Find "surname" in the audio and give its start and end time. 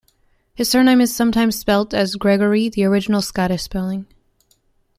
0.67-0.99